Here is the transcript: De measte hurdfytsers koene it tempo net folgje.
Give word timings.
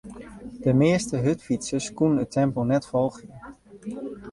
De 0.63 0.71
measte 0.81 1.17
hurdfytsers 1.25 1.87
koene 1.97 2.19
it 2.25 2.33
tempo 2.37 2.59
net 2.71 2.87
folgje. 2.91 3.25